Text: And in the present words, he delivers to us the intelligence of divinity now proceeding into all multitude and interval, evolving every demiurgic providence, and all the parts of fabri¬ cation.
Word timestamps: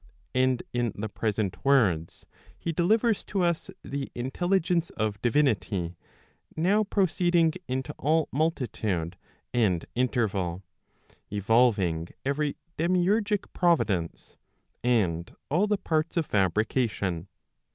And 0.33 0.63
in 0.73 0.93
the 0.95 1.09
present 1.09 1.63
words, 1.63 2.25
he 2.57 2.71
delivers 2.71 3.23
to 3.25 3.43
us 3.43 3.69
the 3.83 4.09
intelligence 4.15 4.89
of 4.89 5.21
divinity 5.21 5.95
now 6.57 6.83
proceeding 6.85 7.53
into 7.67 7.93
all 7.99 8.27
multitude 8.31 9.15
and 9.53 9.85
interval, 9.93 10.63
evolving 11.31 12.07
every 12.25 12.55
demiurgic 12.79 13.45
providence, 13.53 14.37
and 14.83 15.35
all 15.51 15.67
the 15.67 15.77
parts 15.77 16.17
of 16.17 16.27
fabri¬ 16.27 16.67
cation. 16.67 17.27